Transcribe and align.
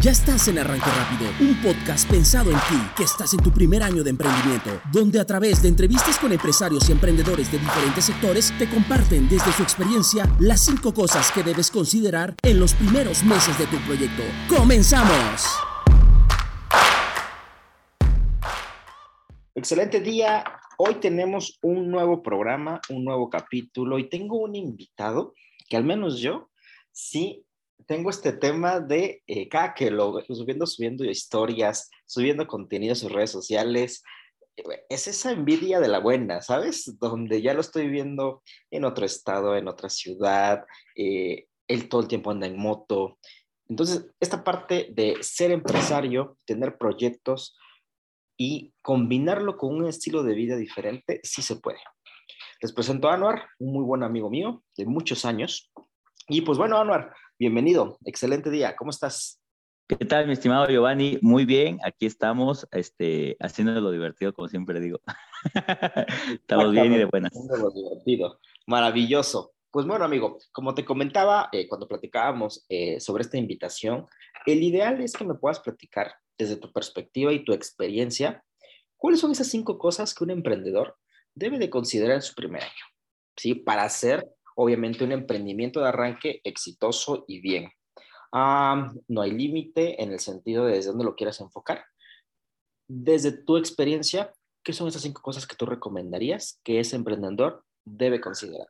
Ya 0.00 0.12
estás 0.12 0.46
en 0.46 0.60
Arranque 0.60 0.86
Rápido, 0.86 1.28
un 1.40 1.60
podcast 1.60 2.08
pensado 2.08 2.52
en 2.52 2.56
ti, 2.56 2.80
que 2.96 3.02
estás 3.02 3.34
en 3.34 3.42
tu 3.42 3.50
primer 3.50 3.82
año 3.82 4.04
de 4.04 4.10
emprendimiento, 4.10 4.80
donde 4.92 5.18
a 5.18 5.24
través 5.24 5.60
de 5.60 5.68
entrevistas 5.68 6.20
con 6.20 6.30
empresarios 6.30 6.88
y 6.88 6.92
emprendedores 6.92 7.50
de 7.50 7.58
diferentes 7.58 8.04
sectores 8.04 8.56
te 8.60 8.70
comparten 8.70 9.28
desde 9.28 9.50
su 9.50 9.64
experiencia 9.64 10.24
las 10.38 10.64
cinco 10.64 10.94
cosas 10.94 11.32
que 11.32 11.42
debes 11.42 11.72
considerar 11.72 12.36
en 12.44 12.60
los 12.60 12.74
primeros 12.74 13.24
meses 13.24 13.58
de 13.58 13.66
tu 13.66 13.76
proyecto. 13.78 14.22
¡Comenzamos! 14.48 15.42
Excelente 19.56 19.98
día. 19.98 20.44
Hoy 20.76 20.94
tenemos 21.00 21.58
un 21.60 21.90
nuevo 21.90 22.22
programa, 22.22 22.80
un 22.88 23.04
nuevo 23.04 23.28
capítulo 23.28 23.98
y 23.98 24.08
tengo 24.08 24.38
un 24.38 24.54
invitado 24.54 25.34
que 25.68 25.76
al 25.76 25.82
menos 25.82 26.20
yo 26.20 26.50
sí 26.92 27.44
tengo 27.88 28.10
este 28.10 28.32
tema 28.32 28.80
de 28.80 29.22
eh, 29.26 29.48
cada 29.48 29.72
que 29.72 29.90
lo, 29.90 30.20
subiendo, 30.28 30.66
subiendo 30.66 31.04
historias, 31.06 31.90
subiendo 32.04 32.46
contenido 32.46 32.92
a 32.92 32.96
sus 32.96 33.10
redes 33.10 33.30
sociales, 33.30 34.04
eh, 34.58 34.62
es 34.90 35.08
esa 35.08 35.32
envidia 35.32 35.80
de 35.80 35.88
la 35.88 35.98
buena, 35.98 36.42
¿sabes? 36.42 36.98
Donde 37.00 37.40
ya 37.40 37.54
lo 37.54 37.62
estoy 37.62 37.88
viendo 37.88 38.42
en 38.70 38.84
otro 38.84 39.06
estado, 39.06 39.56
en 39.56 39.68
otra 39.68 39.88
ciudad, 39.88 40.66
eh, 40.96 41.46
él 41.66 41.88
todo 41.88 42.02
el 42.02 42.08
tiempo 42.08 42.30
anda 42.30 42.46
en 42.46 42.58
moto. 42.58 43.18
Entonces, 43.68 44.06
esta 44.20 44.44
parte 44.44 44.90
de 44.92 45.16
ser 45.22 45.50
empresario, 45.50 46.36
tener 46.44 46.76
proyectos 46.76 47.56
y 48.36 48.74
combinarlo 48.82 49.56
con 49.56 49.74
un 49.74 49.86
estilo 49.86 50.22
de 50.22 50.34
vida 50.34 50.56
diferente, 50.56 51.20
sí 51.22 51.40
se 51.40 51.56
puede. 51.56 51.80
Les 52.60 52.72
presento 52.72 53.08
a 53.08 53.14
Anuar, 53.14 53.46
un 53.58 53.72
muy 53.72 53.84
buen 53.84 54.02
amigo 54.02 54.28
mío 54.28 54.62
de 54.76 54.84
muchos 54.84 55.24
años. 55.24 55.72
Y 56.28 56.42
pues 56.42 56.58
bueno, 56.58 56.78
Anuar, 56.78 57.14
bienvenido, 57.38 57.98
excelente 58.04 58.50
día, 58.50 58.74
¿cómo 58.74 58.90
estás? 58.90 59.40
¿Qué 59.86 60.04
tal, 60.04 60.26
mi 60.26 60.32
estimado 60.32 60.66
Giovanni? 60.66 61.18
Muy 61.22 61.44
bien, 61.44 61.78
aquí 61.84 62.04
estamos, 62.04 62.66
este, 62.72 63.36
haciendo 63.40 63.80
lo 63.80 63.92
divertido, 63.92 64.34
como 64.34 64.48
siempre 64.48 64.80
digo. 64.80 65.00
estamos 66.32 66.72
bien 66.72 66.92
y 66.92 66.98
de 66.98 67.04
buenas. 67.04 67.32
Lo 67.34 67.70
divertido, 67.70 68.40
maravilloso. 68.66 69.52
Pues 69.70 69.86
bueno, 69.86 70.04
amigo, 70.04 70.38
como 70.52 70.74
te 70.74 70.84
comentaba 70.84 71.48
eh, 71.52 71.68
cuando 71.68 71.86
platicábamos 71.86 72.66
eh, 72.68 73.00
sobre 73.00 73.22
esta 73.22 73.38
invitación, 73.38 74.06
el 74.44 74.62
ideal 74.62 75.00
es 75.00 75.12
que 75.12 75.24
me 75.24 75.34
puedas 75.34 75.60
platicar 75.60 76.12
desde 76.36 76.56
tu 76.56 76.72
perspectiva 76.72 77.32
y 77.32 77.44
tu 77.44 77.52
experiencia, 77.52 78.44
¿cuáles 78.96 79.20
son 79.20 79.30
esas 79.30 79.46
cinco 79.46 79.78
cosas 79.78 80.12
que 80.12 80.24
un 80.24 80.30
emprendedor 80.30 80.96
debe 81.34 81.58
de 81.58 81.70
considerar 81.70 82.16
en 82.16 82.22
su 82.22 82.34
primer 82.34 82.62
año? 82.62 82.84
¿Sí? 83.36 83.54
Para 83.54 83.84
hacer 83.84 84.28
obviamente 84.58 85.04
un 85.04 85.12
emprendimiento 85.12 85.80
de 85.80 85.88
arranque 85.88 86.40
exitoso 86.42 87.24
y 87.28 87.40
bien. 87.40 87.70
no 88.32 89.22
hay 89.22 89.30
límite 89.30 90.02
en 90.02 90.12
el 90.12 90.18
sentido 90.18 90.66
de 90.66 90.74
desde 90.74 90.90
dónde 90.90 91.04
lo 91.04 91.14
quieras 91.14 91.40
enfocar. 91.40 91.84
Desde 92.88 93.30
tu 93.30 93.56
experiencia, 93.56 94.32
¿qué 94.64 94.72
son 94.72 94.88
esas 94.88 95.02
cinco 95.02 95.22
cosas 95.22 95.46
que 95.46 95.54
tú 95.54 95.64
recomendarías 95.64 96.60
que 96.64 96.80
ese 96.80 96.96
emprendedor 96.96 97.64
debe 97.84 98.20
considerar? 98.20 98.66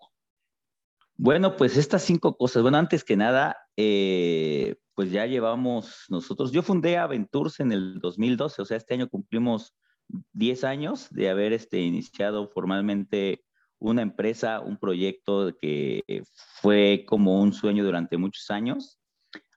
Bueno, 1.17 1.57
pues 1.57 1.77
estas 1.79 2.03
cinco 2.03 2.37
cosas. 2.37 2.63
Bueno, 2.63 2.77
antes 2.77 3.03
que 3.03 3.17
nada, 3.17 3.57
eh, 3.77 4.77
pues 4.95 5.11
ya 5.11 5.25
llevamos 5.25 6.05
nosotros, 6.11 6.53
yo 6.53 6.63
fundé 6.63 6.99
Aventures 6.99 7.61
en 7.61 7.73
el 7.73 7.99
2012, 7.99 8.61
o 8.61 8.65
sea, 8.67 8.77
este 8.77 8.95
año 8.95 9.09
cumplimos 9.09 9.75
10 10.33 10.65
años 10.65 11.09
de 11.11 11.31
haber 11.31 11.55
este, 11.55 11.81
iniciado 11.81 12.49
formalmente 12.51 13.43
una 13.79 14.03
empresa, 14.03 14.61
un 14.61 14.77
proyecto 14.77 15.57
que 15.61 16.03
fue 16.61 17.05
como 17.07 17.41
un 17.41 17.53
sueño 17.53 17.85
durante 17.85 18.17
muchos 18.17 18.51
años. 18.51 18.99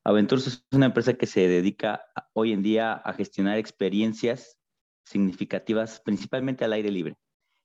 Aventures 0.03 0.47
es 0.47 0.66
una 0.72 0.88
empresa 0.88 1.14
que 1.14 1.27
se 1.27 1.47
dedica 1.47 2.03
hoy 2.33 2.53
en 2.53 2.64
día 2.64 2.94
a 2.94 3.14
gestionar 3.14 3.58
experiencias 3.58 4.58
significativas, 5.05 5.99
principalmente 5.99 6.66
al 6.66 6.73
aire 6.73 6.92
libre. 6.92 7.17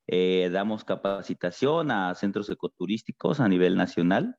Eh, 0.08 0.50
damos 0.52 0.84
capacitación 0.84 1.90
a 1.90 2.14
centros 2.14 2.48
ecoturísticos 2.50 3.40
a 3.40 3.48
nivel 3.48 3.76
nacional, 3.76 4.36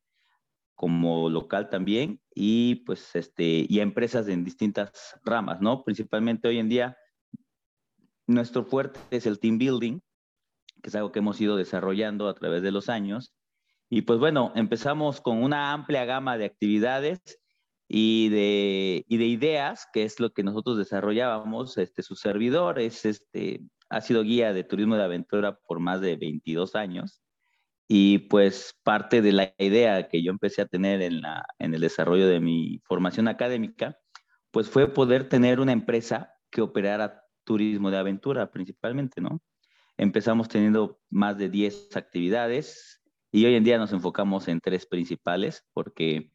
como 0.75 1.29
local 1.29 1.69
también, 1.69 2.21
y 2.33 2.75
pues 2.85 3.15
este, 3.15 3.65
y 3.67 3.79
a 3.79 3.83
empresas 3.83 4.27
en 4.27 4.43
distintas 4.43 5.19
ramas, 5.25 5.59
¿no? 5.59 5.83
Principalmente 5.83 6.47
hoy 6.47 6.59
en 6.59 6.69
día, 6.69 6.97
nuestro 8.27 8.63
fuerte 8.63 8.99
es 9.09 9.25
el 9.25 9.39
team 9.39 9.57
building, 9.57 9.99
que 10.81 10.89
es 10.89 10.95
algo 10.95 11.11
que 11.11 11.19
hemos 11.19 11.39
ido 11.41 11.55
desarrollando 11.55 12.27
a 12.27 12.33
través 12.33 12.61
de 12.61 12.71
los 12.71 12.89
años. 12.89 13.33
Y 13.89 14.01
pues 14.01 14.19
bueno, 14.19 14.51
empezamos 14.55 15.21
con 15.21 15.41
una 15.41 15.71
amplia 15.73 16.05
gama 16.05 16.37
de 16.37 16.45
actividades 16.45 17.39
y 17.87 18.29
de, 18.29 19.05
y 19.07 19.17
de 19.17 19.25
ideas, 19.25 19.87
que 19.93 20.03
es 20.03 20.19
lo 20.19 20.31
que 20.31 20.43
nosotros 20.43 20.77
desarrollábamos. 20.77 21.77
Este, 21.77 22.03
su 22.03 22.15
servidor 22.15 22.79
es, 22.79 23.05
este, 23.05 23.61
ha 23.89 24.01
sido 24.01 24.23
guía 24.23 24.53
de 24.53 24.63
turismo 24.63 24.95
de 24.95 25.03
aventura 25.03 25.57
por 25.67 25.79
más 25.79 26.01
de 26.01 26.17
22 26.17 26.75
años. 26.75 27.21
Y 27.87 28.19
pues 28.19 28.77
parte 28.83 29.21
de 29.21 29.31
la 29.31 29.53
idea 29.57 30.09
que 30.09 30.21
yo 30.21 30.31
empecé 30.31 30.61
a 30.61 30.67
tener 30.67 31.01
en, 31.01 31.21
la, 31.21 31.45
en 31.57 31.73
el 31.73 31.79
desarrollo 31.79 32.27
de 32.27 32.41
mi 32.41 32.81
formación 32.83 33.29
académica, 33.29 33.97
pues 34.51 34.69
fue 34.69 34.93
poder 34.93 35.29
tener 35.29 35.61
una 35.61 35.71
empresa 35.71 36.33
que 36.49 36.61
operara 36.61 37.23
turismo 37.45 37.89
de 37.89 37.97
aventura 37.97 38.51
principalmente, 38.51 39.21
¿no? 39.21 39.41
Empezamos 39.97 40.47
teniendo 40.47 40.99
más 41.09 41.37
de 41.37 41.49
10 41.49 41.95
actividades 41.95 43.01
y 43.31 43.45
hoy 43.45 43.55
en 43.55 43.63
día 43.63 43.77
nos 43.77 43.91
enfocamos 43.91 44.47
en 44.47 44.61
tres 44.61 44.85
principales 44.85 45.65
porque 45.73 46.31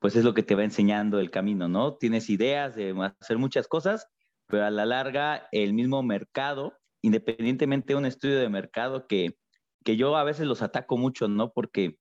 pues 0.00 0.16
es 0.16 0.24
lo 0.24 0.34
que 0.34 0.42
te 0.42 0.54
va 0.54 0.64
enseñando 0.64 1.18
el 1.20 1.30
camino, 1.30 1.68
¿no? 1.68 1.96
Tienes 1.96 2.28
ideas 2.28 2.74
de 2.74 2.94
hacer 3.20 3.38
muchas 3.38 3.68
cosas, 3.68 4.08
pero 4.48 4.66
a 4.66 4.70
la 4.70 4.84
larga 4.84 5.48
el 5.52 5.72
mismo 5.72 6.02
mercado, 6.02 6.76
independientemente 7.02 7.94
de 7.94 7.98
un 7.98 8.04
estudio 8.04 8.38
de 8.38 8.48
mercado 8.48 9.06
que, 9.06 9.38
que 9.84 9.96
yo 9.96 10.16
a 10.16 10.24
veces 10.24 10.46
los 10.46 10.60
ataco 10.60 10.98
mucho, 10.98 11.28
¿no? 11.28 11.52
Porque 11.52 11.96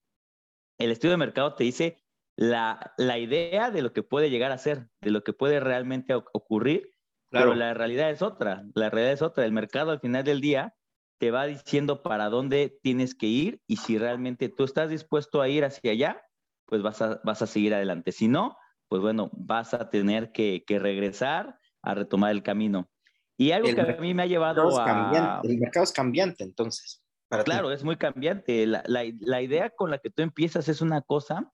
el 0.80 0.92
estudio 0.92 1.12
de 1.12 1.18
mercado 1.18 1.54
te 1.56 1.64
dice 1.64 2.04
la, 2.36 2.94
la 2.98 3.20
idea 3.20 3.72
de 3.72 3.84
lo 3.84 3.94
que 3.94 4.04
puede 4.04 4.30
llegar 4.30 4.52
a 4.52 4.58
ser, 4.58 4.90
de 5.00 5.12
lo 5.12 5.24
que 5.24 5.32
puede 5.32 5.60
realmente 5.60 6.14
ocurrir, 6.14 6.90
pero 7.30 7.56
la 7.56 7.74
realidad 7.74 8.12
es 8.12 8.22
otra, 8.22 8.64
la 8.76 8.90
realidad 8.90 9.14
es 9.14 9.22
otra. 9.22 9.46
El 9.46 9.54
mercado 9.54 9.92
al 9.92 10.00
final 10.00 10.24
del 10.24 10.42
día 10.42 10.76
te 11.18 11.32
va 11.32 11.46
diciendo 11.46 12.04
para 12.04 12.30
dónde 12.30 12.80
tienes 12.82 13.16
que 13.16 13.28
ir 13.28 13.62
y 13.68 13.78
si 13.78 13.98
realmente 13.98 14.50
tú 14.50 14.64
estás 14.64 14.90
dispuesto 14.90 15.42
a 15.42 15.50
ir 15.50 15.64
hacia 15.64 15.92
allá, 15.92 16.22
pues 16.66 16.82
vas 16.82 17.02
a, 17.02 17.22
vas 17.24 17.42
a 17.42 17.48
seguir 17.48 17.74
adelante. 17.74 18.12
Si 18.12 18.28
no, 18.28 18.58
pues 18.88 19.02
bueno, 19.02 19.30
vas 19.34 19.74
a 19.74 19.90
tener 19.90 20.32
que, 20.32 20.64
que 20.66 20.80
regresar 20.80 21.58
a 21.82 21.94
retomar 21.94 22.32
el 22.32 22.44
camino. 22.44 22.90
Y 23.38 23.52
algo 23.52 23.74
que 23.74 23.82
a 23.82 23.98
mí 24.00 24.14
me 24.14 24.24
ha 24.24 24.28
llevado 24.28 24.80
a... 24.80 25.42
El 25.44 25.58
mercado 25.58 25.84
es 25.84 25.92
cambiante, 25.92 26.44
entonces. 26.44 27.04
claro, 27.44 27.72
es 27.72 27.84
muy 27.84 27.98
cambiante. 27.98 28.66
La, 28.68 28.84
la, 28.86 29.04
la, 29.20 29.42
idea 29.42 29.70
con 29.72 29.90
la 29.90 29.98
que 29.98 30.10
tú 30.10 30.22
empiezas 30.22 30.70
es 30.70 30.82
una 30.82 31.02
cosa 31.02 31.52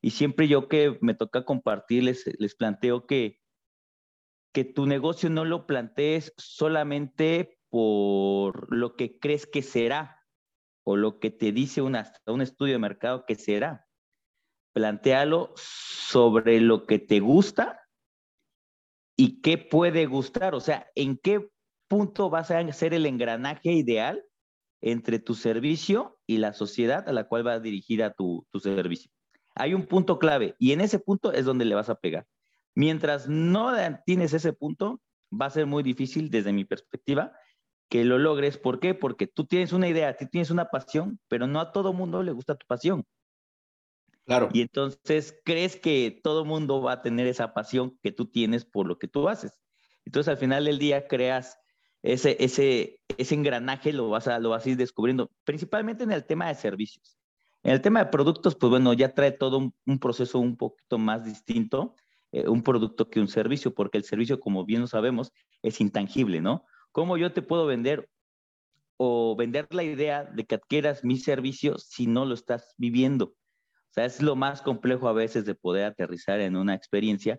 y 0.00 0.10
siempre 0.10 0.48
yo 0.48 0.68
que 0.68 0.98
me 1.00 1.14
toca 1.14 1.44
compartir 1.44 2.04
les 2.04 2.54
planteo 2.54 3.06
que, 3.06 3.40
que 4.52 4.64
tu 4.64 4.86
negocio 4.86 5.30
no 5.30 5.44
lo 5.44 5.66
plantees 5.66 6.32
solamente 6.36 7.55
por 7.76 8.74
lo 8.74 8.96
que 8.96 9.18
crees 9.18 9.46
que 9.46 9.60
será 9.60 10.24
o 10.82 10.96
lo 10.96 11.20
que 11.20 11.30
te 11.30 11.52
dice 11.52 11.82
un 11.82 11.94
estudio 12.40 12.72
de 12.72 12.78
mercado 12.78 13.26
que 13.26 13.34
será. 13.34 13.86
Plantéalo 14.72 15.52
sobre 15.56 16.62
lo 16.62 16.86
que 16.86 16.98
te 16.98 17.20
gusta 17.20 17.78
y 19.14 19.42
qué 19.42 19.58
puede 19.58 20.06
gustar, 20.06 20.54
o 20.54 20.60
sea, 20.60 20.86
en 20.94 21.18
qué 21.18 21.50
punto 21.86 22.30
vas 22.30 22.50
a 22.50 22.72
ser 22.72 22.94
el 22.94 23.04
engranaje 23.04 23.72
ideal 23.72 24.24
entre 24.80 25.18
tu 25.18 25.34
servicio 25.34 26.18
y 26.26 26.38
la 26.38 26.54
sociedad 26.54 27.06
a 27.06 27.12
la 27.12 27.28
cual 27.28 27.46
va 27.46 27.60
dirigida 27.60 28.14
tu, 28.14 28.46
tu 28.50 28.58
servicio. 28.58 29.10
Hay 29.54 29.74
un 29.74 29.84
punto 29.84 30.18
clave 30.18 30.56
y 30.58 30.72
en 30.72 30.80
ese 30.80 30.98
punto 30.98 31.30
es 31.30 31.44
donde 31.44 31.66
le 31.66 31.74
vas 31.74 31.90
a 31.90 32.00
pegar. 32.00 32.26
Mientras 32.74 33.28
no 33.28 33.70
tienes 34.06 34.32
ese 34.32 34.54
punto, 34.54 35.02
va 35.30 35.44
a 35.44 35.50
ser 35.50 35.66
muy 35.66 35.82
difícil 35.82 36.30
desde 36.30 36.54
mi 36.54 36.64
perspectiva 36.64 37.34
que 37.88 38.04
lo 38.04 38.18
logres. 38.18 38.58
¿Por 38.58 38.80
qué? 38.80 38.94
Porque 38.94 39.26
tú 39.26 39.44
tienes 39.44 39.72
una 39.72 39.88
idea, 39.88 40.16
tú 40.16 40.26
tienes 40.26 40.50
una 40.50 40.66
pasión, 40.66 41.20
pero 41.28 41.46
no 41.46 41.60
a 41.60 41.72
todo 41.72 41.92
mundo 41.92 42.22
le 42.22 42.32
gusta 42.32 42.54
tu 42.54 42.66
pasión. 42.66 43.04
Claro. 44.24 44.48
Y 44.52 44.60
entonces 44.60 45.38
crees 45.44 45.76
que 45.76 46.20
todo 46.22 46.44
mundo 46.44 46.82
va 46.82 46.92
a 46.92 47.02
tener 47.02 47.26
esa 47.28 47.54
pasión 47.54 47.96
que 48.02 48.10
tú 48.10 48.26
tienes 48.26 48.64
por 48.64 48.86
lo 48.86 48.98
que 48.98 49.06
tú 49.06 49.28
haces. 49.28 49.60
Entonces 50.04 50.28
al 50.28 50.36
final 50.36 50.64
del 50.64 50.78
día 50.78 51.06
creas 51.06 51.58
ese, 52.02 52.36
ese, 52.40 53.00
ese 53.18 53.34
engranaje, 53.34 53.92
lo 53.92 54.08
vas, 54.08 54.28
a, 54.28 54.38
lo 54.38 54.50
vas 54.50 54.66
a 54.66 54.70
ir 54.70 54.76
descubriendo, 54.76 55.30
principalmente 55.44 56.04
en 56.04 56.12
el 56.12 56.24
tema 56.24 56.48
de 56.48 56.54
servicios. 56.54 57.18
En 57.62 57.72
el 57.72 57.80
tema 57.80 58.04
de 58.04 58.10
productos, 58.10 58.54
pues 58.54 58.70
bueno, 58.70 58.92
ya 58.92 59.12
trae 59.12 59.32
todo 59.32 59.72
un, 59.84 59.98
proceso 59.98 60.38
un 60.38 60.56
poquito 60.56 60.98
más 60.98 61.24
distinto, 61.24 61.96
eh, 62.30 62.46
un 62.46 62.62
producto 62.62 63.10
que 63.10 63.18
un 63.18 63.26
servicio, 63.26 63.74
porque 63.74 63.98
el 63.98 64.04
servicio, 64.04 64.38
como 64.38 64.64
bien 64.64 64.82
lo 64.82 64.86
sabemos, 64.86 65.32
es 65.62 65.80
intangible, 65.80 66.40
¿no? 66.40 66.64
¿Cómo 66.96 67.18
yo 67.18 67.30
te 67.30 67.42
puedo 67.42 67.66
vender 67.66 68.08
o 68.96 69.36
vender 69.36 69.66
la 69.68 69.82
idea 69.82 70.24
de 70.24 70.46
que 70.46 70.54
adquieras 70.54 71.04
mi 71.04 71.18
servicio 71.18 71.76
si 71.76 72.06
no 72.06 72.24
lo 72.24 72.32
estás 72.32 72.74
viviendo? 72.78 73.26
O 73.26 73.90
sea, 73.90 74.06
es 74.06 74.22
lo 74.22 74.34
más 74.34 74.62
complejo 74.62 75.06
a 75.06 75.12
veces 75.12 75.44
de 75.44 75.54
poder 75.54 75.84
aterrizar 75.84 76.40
en 76.40 76.56
una 76.56 76.72
experiencia 76.72 77.38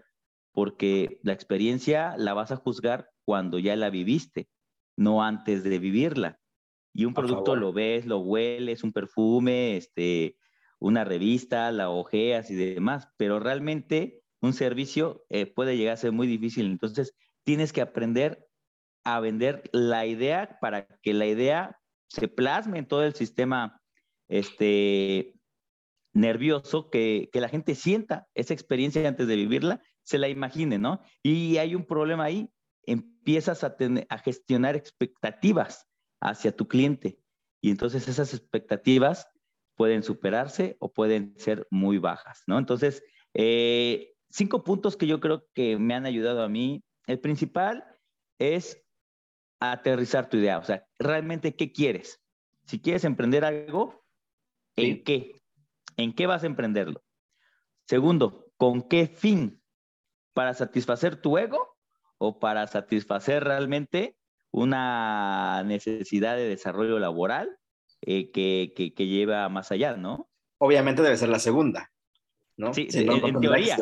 porque 0.52 1.20
la 1.24 1.34
experiencia 1.34 2.16
la 2.18 2.36
vas 2.36 2.52
a 2.52 2.58
juzgar 2.58 3.10
cuando 3.26 3.58
ya 3.58 3.76
la 3.76 3.90
viviste, 3.90 4.48
no 4.96 5.24
antes 5.24 5.64
de 5.64 5.80
vivirla. 5.80 6.38
Y 6.94 7.06
un 7.06 7.16
producto 7.16 7.56
lo 7.56 7.74
ves, 7.74 8.06
lo 8.06 8.20
hueles, 8.20 8.84
un 8.84 8.94
perfume, 8.94 9.76
este, 9.76 10.38
una 10.78 11.04
revista, 11.04 11.72
la 11.72 11.90
ojeas 11.90 12.52
y 12.52 12.56
demás, 12.56 13.08
pero 13.18 13.40
realmente 13.40 14.22
un 14.40 14.54
servicio 14.54 15.26
eh, 15.30 15.48
puede 15.48 15.78
llegar 15.78 15.96
a 15.96 15.98
ser 15.98 16.12
muy 16.12 16.28
difícil. 16.28 16.68
Entonces, 16.68 17.16
tienes 17.44 17.74
que 17.74 17.82
aprender 17.82 18.47
a 19.08 19.22
vender 19.22 19.70
la 19.72 20.06
idea 20.06 20.58
para 20.60 20.86
que 21.02 21.14
la 21.14 21.26
idea 21.26 21.80
se 22.10 22.28
plasme 22.28 22.78
en 22.78 22.88
todo 22.88 23.06
el 23.06 23.14
sistema 23.14 23.82
este, 24.28 25.34
nervioso, 26.14 26.90
que, 26.90 27.30
que 27.32 27.40
la 27.40 27.48
gente 27.48 27.74
sienta 27.74 28.28
esa 28.36 28.54
experiencia 28.54 29.08
antes 29.08 29.26
de 29.26 29.38
vivirla, 29.38 29.82
se 30.04 30.18
la 30.18 30.28
imagine, 30.28 30.78
¿no? 30.78 31.02
Y 31.24 31.56
hay 31.56 31.74
un 31.74 31.86
problema 31.86 32.26
ahí, 32.26 32.50
empiezas 32.84 33.64
a, 33.64 33.78
tener, 33.78 34.06
a 34.10 34.18
gestionar 34.18 34.76
expectativas 34.76 35.88
hacia 36.20 36.54
tu 36.54 36.68
cliente. 36.68 37.18
Y 37.62 37.72
entonces 37.72 38.10
esas 38.10 38.34
expectativas 38.34 39.26
pueden 39.78 40.04
superarse 40.04 40.76
o 40.80 40.92
pueden 40.92 41.34
ser 41.38 41.66
muy 41.72 41.98
bajas, 41.98 42.44
¿no? 42.46 42.60
Entonces, 42.60 43.04
eh, 43.34 44.16
cinco 44.30 44.66
puntos 44.66 44.98
que 44.98 45.08
yo 45.08 45.22
creo 45.22 45.48
que 45.54 45.78
me 45.78 45.94
han 45.94 46.06
ayudado 46.06 46.44
a 46.44 46.50
mí. 46.50 46.84
El 47.06 47.22
principal 47.22 47.86
es 48.38 48.84
aterrizar 49.60 50.30
tu 50.30 50.38
idea, 50.38 50.60
o 50.60 50.64
sea, 50.64 50.86
realmente 51.00 51.56
qué 51.56 51.72
quieres. 51.72 52.22
Si 52.66 52.80
quieres 52.80 53.04
emprender 53.04 53.46
algo, 53.46 54.04
¿en 54.76 55.04
qué? 55.04 55.34
¿En 55.96 56.14
qué 56.14 56.28
vas 56.28 56.44
a 56.44 56.48
emprenderlo? 56.48 57.04
Segundo, 57.86 58.52
¿con 58.58 58.84
qué 58.84 59.08
fin? 59.08 59.62
¿Para 60.34 60.54
satisfacer 60.54 61.22
tu 61.22 61.38
ego 61.38 61.78
o 62.18 62.40
para 62.40 62.68
satisfacer 62.68 63.44
realmente 63.44 64.18
una 64.52 65.64
necesidad 65.64 66.36
de 66.36 66.48
desarrollo 66.48 67.00
laboral 67.00 67.58
eh, 68.02 68.32
que, 68.32 68.74
que, 68.76 69.08
lleva 69.08 69.50
más 69.50 69.72
allá, 69.72 69.96
¿no? 69.96 70.30
Obviamente 70.60 71.02
debe 71.02 71.18
ser 71.18 71.30
la 71.30 71.40
segunda, 71.40 71.92
¿no? 72.56 72.74
Sí, 72.74 72.88
en, 72.94 73.40
teoría. 73.40 73.78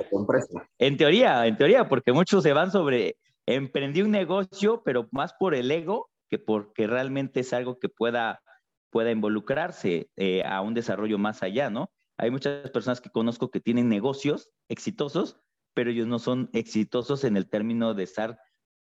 En 0.77 0.97
teoría, 0.97 1.45
en 1.47 1.57
teoría, 1.57 1.89
porque 1.89 2.13
muchos 2.13 2.43
se 2.43 2.53
van 2.53 2.71
sobre, 2.71 3.17
emprendí 3.45 4.01
un 4.01 4.11
negocio, 4.11 4.81
pero 4.83 5.07
más 5.11 5.33
por 5.33 5.55
el 5.55 5.71
ego 5.71 6.09
que 6.29 6.39
porque 6.39 6.87
realmente 6.87 7.41
es 7.41 7.53
algo 7.53 7.79
que 7.79 7.89
pueda, 7.89 8.41
pueda 8.89 9.11
involucrarse 9.11 10.09
eh, 10.15 10.43
a 10.43 10.61
un 10.61 10.73
desarrollo 10.73 11.17
más 11.17 11.43
allá, 11.43 11.69
¿no? 11.69 11.91
Hay 12.17 12.31
muchas 12.31 12.69
personas 12.71 13.01
que 13.01 13.09
conozco 13.09 13.51
que 13.51 13.59
tienen 13.59 13.89
negocios 13.89 14.49
exitosos, 14.69 15.37
pero 15.73 15.91
ellos 15.91 16.07
no 16.07 16.19
son 16.19 16.49
exitosos 16.53 17.23
en 17.23 17.37
el 17.37 17.49
término 17.49 17.93
de 17.93 18.03
estar 18.03 18.39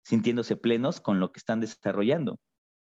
sintiéndose 0.03 0.55
plenos 0.55 1.01
con 1.01 1.19
lo 1.19 1.31
que 1.31 1.39
están 1.39 1.59
desarrollando. 1.59 2.39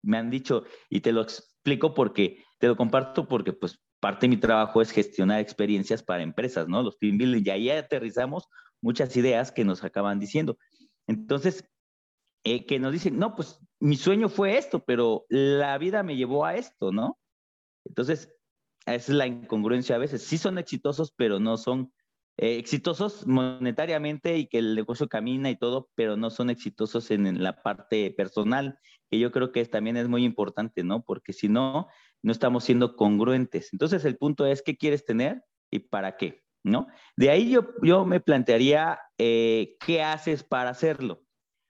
Me 0.03 0.17
han 0.17 0.29
dicho, 0.29 0.63
y 0.89 1.01
te 1.01 1.13
lo 1.13 1.21
explico 1.21 1.93
porque, 1.93 2.43
te 2.57 2.67
lo 2.67 2.75
comparto 2.75 3.27
porque 3.27 3.53
pues 3.53 3.79
parte 3.99 4.25
de 4.25 4.31
mi 4.31 4.37
trabajo 4.37 4.81
es 4.81 4.91
gestionar 4.91 5.39
experiencias 5.39 6.03
para 6.03 6.23
empresas, 6.23 6.67
¿no? 6.67 6.83
Los 6.83 6.97
team 6.97 7.17
building, 7.17 7.43
y 7.45 7.49
ahí 7.51 7.69
aterrizamos 7.69 8.49
muchas 8.81 9.15
ideas 9.15 9.51
que 9.51 9.63
nos 9.63 9.83
acaban 9.83 10.19
diciendo. 10.19 10.57
Entonces, 11.07 11.65
eh, 12.43 12.65
que 12.65 12.79
nos 12.79 12.91
dicen, 12.91 13.17
no, 13.17 13.35
pues 13.35 13.59
mi 13.79 13.95
sueño 13.95 14.29
fue 14.29 14.57
esto, 14.57 14.83
pero 14.83 15.25
la 15.29 15.77
vida 15.77 16.03
me 16.03 16.15
llevó 16.15 16.45
a 16.45 16.55
esto, 16.55 16.91
¿no? 16.91 17.19
Entonces, 17.85 18.33
esa 18.85 18.95
es 18.95 19.09
la 19.09 19.27
incongruencia 19.27 19.95
a 19.95 19.99
veces. 19.99 20.23
Sí 20.23 20.37
son 20.37 20.57
exitosos, 20.57 21.13
pero 21.15 21.39
no 21.39 21.57
son 21.57 21.93
eh, 22.37 22.57
exitosos 22.57 23.27
monetariamente 23.27 24.37
y 24.37 24.47
que 24.47 24.57
el 24.57 24.75
negocio 24.75 25.07
camina 25.07 25.49
y 25.49 25.57
todo, 25.57 25.89
pero 25.95 26.17
no 26.17 26.29
son 26.29 26.49
exitosos 26.49 27.11
en, 27.11 27.41
la 27.43 27.61
parte 27.61 28.11
personal, 28.11 28.79
que 29.09 29.19
yo 29.19 29.31
creo 29.31 29.51
que 29.51 29.63
también 29.65 29.97
es 29.97 30.07
muy 30.07 30.25
importante, 30.25 30.83
¿no? 30.83 31.03
Porque 31.03 31.31
si 31.31 31.47
no, 31.47 31.87
no 32.23 32.31
estamos 32.31 32.63
siendo 32.63 32.95
congruentes. 32.95 33.71
Entonces 33.71 34.03
el 34.05 34.17
punto 34.17 34.45
es, 34.45 34.61
¿qué 34.61 34.77
quieres 34.77 35.05
tener 35.05 35.43
y 35.71 35.79
para 35.79 36.17
qué? 36.17 36.42
¿No? 36.65 36.87
De 37.17 37.29
ahí 37.29 37.49
yo, 37.49 37.67
yo 37.81 38.05
me 38.05 38.21
plantearía, 38.21 38.99
eh, 39.17 39.75
¿qué 39.85 40.01
haces 40.01 40.43
para 40.43 40.69
hacerlo? 40.69 41.21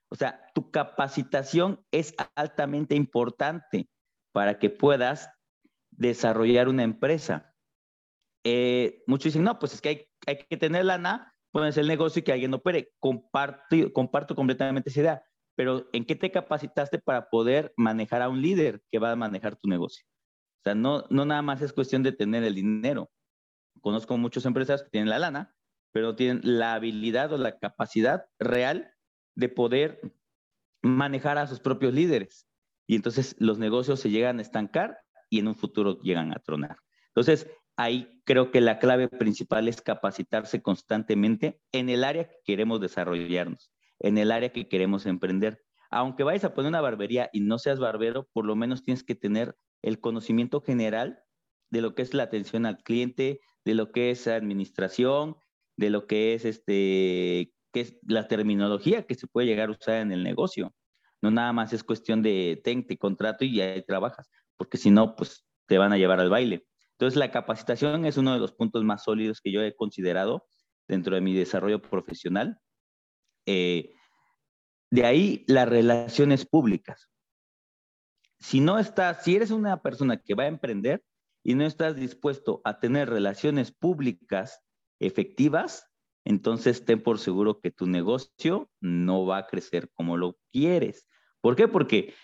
O 0.08 0.14
sea, 0.14 0.40
tu 0.54 0.70
capacitación 0.70 1.84
es 1.90 2.14
altamente 2.36 2.94
importante 2.94 3.88
para 4.32 4.58
que 4.60 4.70
puedas 4.70 5.30
desarrollar 5.90 6.68
una 6.68 6.84
empresa. 6.84 7.52
Eh, 8.44 9.02
muchos 9.08 9.24
dicen, 9.32 9.42
no, 9.42 9.58
pues 9.58 9.74
es 9.74 9.80
que 9.80 9.88
hay 9.88 10.06
hay 10.26 10.38
que 10.48 10.56
tener 10.56 10.84
lana, 10.84 11.34
pones 11.52 11.76
el 11.76 11.88
negocio 11.88 12.20
y 12.20 12.22
que 12.22 12.32
alguien 12.32 12.54
opere. 12.54 12.92
Comparto, 12.98 13.92
comparto 13.92 14.34
completamente 14.34 14.90
esa 14.90 15.00
idea, 15.00 15.22
pero 15.56 15.88
¿en 15.92 16.04
qué 16.04 16.16
te 16.16 16.30
capacitaste 16.30 16.98
para 16.98 17.28
poder 17.28 17.72
manejar 17.76 18.22
a 18.22 18.28
un 18.28 18.40
líder 18.40 18.82
que 18.90 18.98
va 18.98 19.12
a 19.12 19.16
manejar 19.16 19.56
tu 19.56 19.68
negocio? 19.68 20.04
O 20.60 20.62
sea, 20.64 20.74
no, 20.74 21.04
no 21.10 21.24
nada 21.24 21.42
más 21.42 21.60
es 21.62 21.72
cuestión 21.72 22.02
de 22.02 22.12
tener 22.12 22.42
el 22.44 22.54
dinero. 22.54 23.10
Conozco 23.84 24.16
muchas 24.16 24.46
empresas 24.46 24.82
que 24.82 24.88
tienen 24.88 25.10
la 25.10 25.18
lana, 25.18 25.54
pero 25.92 26.16
tienen 26.16 26.40
la 26.42 26.72
habilidad 26.72 27.30
o 27.34 27.36
la 27.36 27.58
capacidad 27.58 28.24
real 28.38 28.94
de 29.34 29.50
poder 29.50 30.00
manejar 30.80 31.36
a 31.36 31.46
sus 31.46 31.60
propios 31.60 31.92
líderes. 31.92 32.48
Y 32.86 32.96
entonces 32.96 33.36
los 33.38 33.58
negocios 33.58 34.00
se 34.00 34.08
llegan 34.08 34.38
a 34.38 34.42
estancar 34.42 35.00
y 35.28 35.40
en 35.40 35.48
un 35.48 35.54
futuro 35.54 36.00
llegan 36.00 36.32
a 36.32 36.38
tronar. 36.38 36.78
Entonces, 37.08 37.46
ahí 37.76 38.22
creo 38.24 38.50
que 38.50 38.62
la 38.62 38.78
clave 38.78 39.08
principal 39.08 39.68
es 39.68 39.82
capacitarse 39.82 40.62
constantemente 40.62 41.60
en 41.70 41.90
el 41.90 42.04
área 42.04 42.26
que 42.26 42.40
queremos 42.42 42.80
desarrollarnos, 42.80 43.70
en 43.98 44.16
el 44.16 44.32
área 44.32 44.48
que 44.48 44.66
queremos 44.66 45.04
emprender. 45.04 45.62
Aunque 45.90 46.22
vayas 46.22 46.44
a 46.44 46.54
poner 46.54 46.70
una 46.70 46.80
barbería 46.80 47.28
y 47.34 47.40
no 47.40 47.58
seas 47.58 47.80
barbero, 47.80 48.30
por 48.32 48.46
lo 48.46 48.56
menos 48.56 48.82
tienes 48.82 49.04
que 49.04 49.14
tener 49.14 49.54
el 49.82 50.00
conocimiento 50.00 50.62
general 50.62 51.22
de 51.68 51.82
lo 51.82 51.94
que 51.94 52.00
es 52.00 52.14
la 52.14 52.22
atención 52.22 52.64
al 52.64 52.78
cliente, 52.78 53.40
de 53.64 53.74
lo 53.74 53.92
que 53.92 54.10
es 54.10 54.26
administración, 54.26 55.36
de 55.76 55.90
lo 55.90 56.06
que 56.06 56.34
es 56.34 56.44
este 56.44 57.52
que 57.72 57.80
es 57.80 57.96
la 58.06 58.28
terminología 58.28 59.04
que 59.04 59.16
se 59.16 59.26
puede 59.26 59.48
llegar 59.48 59.68
a 59.68 59.72
usar 59.72 59.96
en 59.96 60.12
el 60.12 60.22
negocio. 60.22 60.72
No 61.20 61.32
nada 61.32 61.52
más 61.52 61.72
es 61.72 61.82
cuestión 61.82 62.22
de 62.22 62.60
ten, 62.62 62.86
te 62.86 62.96
contrato 62.96 63.44
y 63.44 63.56
ya 63.56 63.82
trabajas, 63.82 64.30
porque 64.56 64.76
si 64.76 64.90
no, 64.90 65.16
pues 65.16 65.44
te 65.66 65.78
van 65.78 65.92
a 65.92 65.98
llevar 65.98 66.20
al 66.20 66.30
baile. 66.30 66.66
Entonces, 66.92 67.18
la 67.18 67.32
capacitación 67.32 68.04
es 68.04 68.16
uno 68.16 68.32
de 68.32 68.38
los 68.38 68.52
puntos 68.52 68.84
más 68.84 69.02
sólidos 69.02 69.40
que 69.40 69.50
yo 69.50 69.60
he 69.60 69.74
considerado 69.74 70.46
dentro 70.86 71.16
de 71.16 71.20
mi 71.20 71.34
desarrollo 71.34 71.82
profesional. 71.82 72.58
Eh, 73.46 73.92
de 74.90 75.04
ahí, 75.04 75.44
las 75.48 75.68
relaciones 75.68 76.46
públicas. 76.46 77.10
Si 78.38 78.60
no 78.60 78.78
estás, 78.78 79.24
si 79.24 79.34
eres 79.34 79.50
una 79.50 79.82
persona 79.82 80.18
que 80.18 80.34
va 80.34 80.44
a 80.44 80.48
emprender 80.48 81.02
y 81.44 81.54
no 81.54 81.64
estás 81.64 81.94
dispuesto 81.94 82.60
a 82.64 82.80
tener 82.80 83.10
relaciones 83.10 83.70
públicas 83.70 84.60
efectivas, 84.98 85.90
entonces 86.24 86.84
ten 86.84 87.02
por 87.02 87.18
seguro 87.18 87.60
que 87.60 87.70
tu 87.70 87.86
negocio 87.86 88.70
no 88.80 89.26
va 89.26 89.38
a 89.38 89.46
crecer 89.46 89.90
como 89.94 90.16
lo 90.16 90.38
quieres. 90.52 91.06
¿Por 91.40 91.54
qué? 91.54 91.68
Porque 91.68 92.14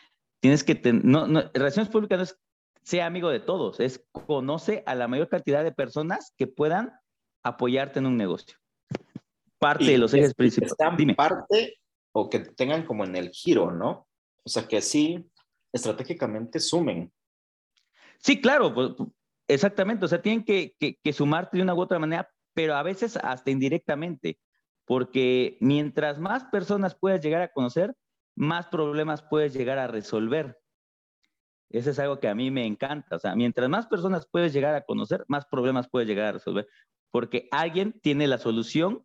tienes 0.40 0.64
que 0.64 0.74
tener, 0.74 1.04
no, 1.04 1.26
relaciones 1.52 1.92
públicas 1.92 2.18
no 2.18 2.24
es 2.24 2.40
sea 2.82 3.06
amigo 3.06 3.28
de 3.28 3.40
todos, 3.40 3.78
es 3.78 4.04
conoce 4.10 4.82
a 4.86 4.94
la 4.94 5.06
mayor 5.06 5.28
cantidad 5.28 5.62
de 5.62 5.70
personas 5.70 6.32
que 6.36 6.46
puedan 6.46 6.92
apoyarte 7.42 7.98
en 7.98 8.06
un 8.06 8.16
negocio. 8.16 8.56
Parte 9.58 9.84
de 9.84 9.98
los 9.98 10.14
ejes 10.14 10.34
principales. 10.34 10.74
Dime. 10.96 11.14
parte 11.14 11.78
o 12.12 12.30
que 12.30 12.40
tengan 12.40 12.86
como 12.86 13.04
en 13.04 13.16
el 13.16 13.28
giro, 13.30 13.70
¿no? 13.70 14.08
O 14.42 14.48
sea, 14.48 14.66
que 14.66 14.80
sí, 14.80 15.30
estratégicamente 15.72 16.58
sumen. 16.58 17.12
Sí, 18.22 18.40
claro, 18.40 18.72
pues, 18.74 18.90
exactamente. 19.48 20.04
O 20.04 20.08
sea, 20.08 20.22
tienen 20.22 20.44
que, 20.44 20.74
que 20.78 21.12
sumarte 21.12 21.56
de 21.56 21.62
una 21.62 21.74
u 21.74 21.80
otra 21.80 21.98
manera, 21.98 22.28
pero 22.54 22.74
a 22.74 22.82
veces 22.82 23.16
hasta 23.16 23.50
indirectamente, 23.50 24.38
porque 24.84 25.56
mientras 25.60 26.18
más 26.18 26.44
personas 26.44 26.94
puedas 26.94 27.22
llegar 27.22 27.42
a 27.42 27.48
conocer, 27.48 27.94
más 28.36 28.66
problemas 28.66 29.22
puedes 29.22 29.52
llegar 29.54 29.78
a 29.78 29.86
resolver. 29.86 30.58
Eso 31.70 31.90
es 31.90 31.98
algo 31.98 32.18
que 32.18 32.28
a 32.28 32.34
mí 32.34 32.50
me 32.50 32.66
encanta. 32.66 33.16
O 33.16 33.18
sea, 33.18 33.36
mientras 33.36 33.68
más 33.68 33.86
personas 33.86 34.26
puedes 34.30 34.52
llegar 34.52 34.74
a 34.74 34.82
conocer, 34.82 35.24
más 35.28 35.46
problemas 35.46 35.88
puedes 35.88 36.08
llegar 36.08 36.26
a 36.26 36.32
resolver. 36.32 36.66
Porque 37.10 37.48
alguien 37.52 37.98
tiene 38.02 38.26
la 38.26 38.38
solución 38.38 39.04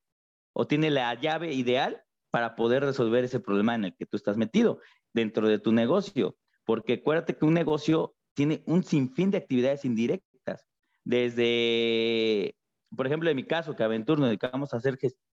o 0.53 0.65
tiene 0.65 0.89
la 0.89 1.13
llave 1.13 1.53
ideal 1.53 2.03
para 2.31 2.55
poder 2.55 2.83
resolver 2.83 3.23
ese 3.23 3.39
problema 3.39 3.75
en 3.75 3.85
el 3.85 3.95
que 3.95 4.05
tú 4.05 4.17
estás 4.17 4.35
metido 4.35 4.79
dentro 5.13 5.47
de 5.47 5.59
tu 5.59 5.71
negocio. 5.71 6.37
Porque 6.65 6.93
acuérdate 6.93 7.37
que 7.37 7.45
un 7.45 7.53
negocio 7.53 8.14
tiene 8.35 8.63
un 8.67 8.83
sinfín 8.83 9.31
de 9.31 9.37
actividades 9.37 9.85
indirectas. 9.85 10.67
Desde, 11.03 12.55
por 12.95 13.07
ejemplo, 13.07 13.29
en 13.29 13.35
mi 13.35 13.45
caso, 13.45 13.75
que 13.75 13.83
Aventur 13.83 14.19
nos 14.19 14.29
dedicamos 14.29 14.73
a 14.73 14.77
hacer 14.77 14.97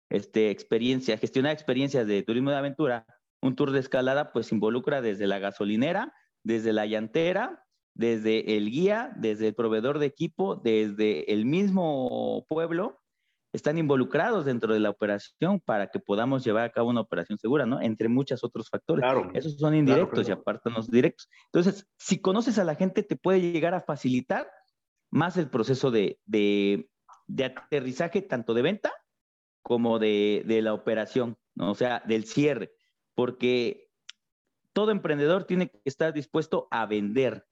este, 0.10 0.50
experiencia, 0.50 1.18
gestionar 1.18 1.54
experiencias 1.54 2.08
de 2.08 2.24
turismo 2.24 2.52
de 2.52 2.58
aventura, 2.58 3.06
un 3.42 3.56
tour 3.56 3.72
de 3.72 3.80
escalada, 3.80 4.32
pues 4.32 4.52
involucra 4.52 5.02
desde 5.02 5.28
la 5.28 5.40
gasolinera 5.40 6.14
desde 6.46 6.74
la 6.74 6.86
llantera, 6.86 7.66
desde 7.96 8.56
el 8.56 8.70
guía, 8.70 9.12
desde 9.18 9.48
el 9.48 9.56
proveedor 9.56 10.00
de 10.00 10.06
equipo, 10.06 10.56
desde 10.56 11.34
el 11.34 11.46
mismo 11.46 12.46
pueblo, 12.48 13.02
están 13.56 13.78
involucrados 13.78 14.46
dentro 14.46 14.74
de 14.74 14.80
la 14.80 14.90
operación 14.90 15.60
para 15.62 15.88
que 15.88 16.00
podamos 16.00 16.44
llevar 16.44 16.66
a 16.66 16.72
cabo 16.72 16.90
una 16.90 17.02
operación 17.02 17.38
segura, 17.38 17.66
¿no? 17.66 17.82
Entre 17.82 18.10
muchos 18.10 18.44
otros 18.44 18.70
factores. 18.70 19.04
Claro, 19.04 19.32
Esos 19.34 19.58
son 19.58 19.76
indirectos 19.76 20.28
y 20.28 20.32
aparte 20.32 20.70
los 20.70 20.90
directos. 20.92 21.30
Entonces, 21.46 21.88
si 21.98 22.20
conoces 22.20 22.60
a 22.60 22.64
la 22.64 22.76
gente, 22.76 23.04
te 23.04 23.16
puede 23.16 23.42
llegar 23.42 23.74
a 23.74 23.82
facilitar 23.82 24.50
más 25.10 25.38
el 25.38 25.50
proceso 25.50 25.92
de, 25.92 26.20
de, 26.26 26.90
de 27.28 27.46
aterrizaje 27.46 28.22
tanto 28.22 28.54
de 28.54 28.62
venta 28.62 28.92
como 29.62 29.98
de, 30.00 30.44
de 30.46 30.62
la 30.62 30.74
operación, 30.74 31.38
¿no? 31.56 31.72
o 31.72 31.76
sea, 31.76 32.04
del 32.06 32.26
cierre, 32.26 32.74
porque 33.16 33.90
todo 34.74 34.92
emprendedor 34.92 35.46
tiene 35.46 35.70
que 35.70 35.80
estar 35.86 36.14
dispuesto 36.14 36.68
a 36.70 36.86
vender. 36.86 37.46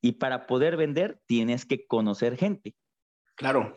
Y 0.00 0.12
para 0.12 0.46
poder 0.46 0.76
vender, 0.76 1.20
tienes 1.26 1.66
que 1.66 1.86
conocer 1.86 2.36
gente. 2.36 2.74
Claro. 3.36 3.76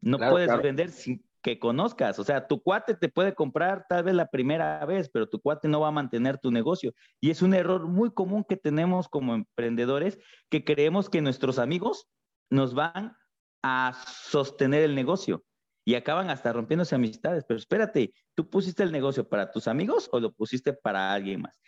No 0.00 0.18
puedes 0.18 0.50
vender 0.62 0.90
sin 0.90 1.24
que 1.42 1.58
conozcas. 1.58 2.18
O 2.18 2.24
sea, 2.24 2.46
tu 2.46 2.62
cuate 2.62 2.94
te 2.94 3.08
puede 3.08 3.34
comprar 3.34 3.86
tal 3.88 4.04
vez 4.04 4.14
la 4.14 4.26
primera 4.26 4.84
vez, 4.84 5.08
pero 5.08 5.28
tu 5.28 5.40
cuate 5.40 5.68
no 5.68 5.80
va 5.80 5.88
a 5.88 5.92
mantener 5.92 6.38
tu 6.38 6.50
negocio. 6.50 6.94
Y 7.20 7.30
es 7.30 7.42
un 7.42 7.54
error 7.54 7.86
muy 7.86 8.10
común 8.10 8.44
que 8.48 8.56
tenemos 8.56 9.08
como 9.08 9.34
emprendedores, 9.34 10.18
que 10.50 10.64
creemos 10.64 11.08
que 11.08 11.20
nuestros 11.20 11.58
amigos 11.58 12.08
nos 12.50 12.74
van 12.74 13.16
a 13.62 13.94
sostener 14.06 14.82
el 14.82 14.94
negocio 14.94 15.44
y 15.84 15.94
acaban 15.94 16.30
hasta 16.30 16.52
rompiéndose 16.52 16.94
amistades. 16.94 17.44
Pero 17.46 17.58
espérate, 17.58 18.12
¿tú 18.34 18.48
pusiste 18.48 18.82
el 18.82 18.92
negocio 18.92 19.28
para 19.28 19.50
tus 19.50 19.68
amigos 19.68 20.08
o 20.12 20.20
lo 20.20 20.32
pusiste 20.32 20.72
para 20.72 21.12
alguien 21.12 21.42
más? 21.42 21.60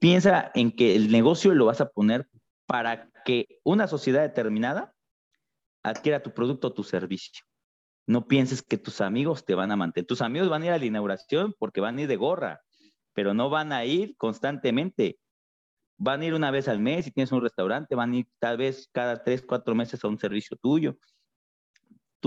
Piensa 0.00 0.50
en 0.54 0.72
que 0.72 0.96
el 0.96 1.10
negocio 1.10 1.54
lo 1.54 1.66
vas 1.66 1.80
a 1.80 1.88
poner 1.88 2.28
para 2.66 3.10
que 3.24 3.60
una 3.64 3.86
sociedad 3.86 4.22
determinada 4.22 4.94
adquiera 5.82 6.22
tu 6.22 6.32
producto 6.32 6.68
o 6.68 6.72
tu 6.72 6.84
servicio. 6.84 7.44
No 8.06 8.26
pienses 8.28 8.62
que 8.62 8.78
tus 8.78 9.00
amigos 9.00 9.44
te 9.44 9.54
van 9.54 9.72
a 9.72 9.76
mantener. 9.76 10.06
Tus 10.06 10.22
amigos 10.22 10.48
van 10.48 10.62
a 10.62 10.66
ir 10.66 10.72
a 10.72 10.78
la 10.78 10.84
inauguración 10.84 11.54
porque 11.58 11.80
van 11.80 11.98
a 11.98 12.02
ir 12.02 12.08
de 12.08 12.16
gorra, 12.16 12.62
pero 13.12 13.34
no 13.34 13.50
van 13.50 13.72
a 13.72 13.84
ir 13.84 14.16
constantemente. 14.16 15.18
Van 15.98 16.20
a 16.20 16.26
ir 16.26 16.34
una 16.34 16.50
vez 16.50 16.68
al 16.68 16.78
mes 16.78 17.06
si 17.06 17.10
tienes 17.10 17.32
un 17.32 17.42
restaurante, 17.42 17.94
van 17.94 18.12
a 18.12 18.16
ir 18.16 18.28
tal 18.38 18.58
vez 18.58 18.88
cada 18.92 19.24
tres, 19.24 19.42
cuatro 19.42 19.74
meses 19.74 20.04
a 20.04 20.08
un 20.08 20.18
servicio 20.18 20.56
tuyo 20.56 20.96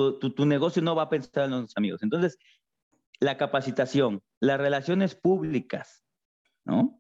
tu, 0.08 0.46
negocio 0.46 0.82
no 0.82 0.96
va 0.96 1.04
a 1.04 1.10
pensar 1.10 1.46
en 1.46 1.52
los 1.52 1.78
amigos. 1.78 2.04
Entonces, 2.04 2.38
la 3.20 3.38
capacitación, 3.38 4.22
las 4.40 4.60
relaciones 4.60 5.16
públicas, 5.16 6.04
¿no? 6.66 6.99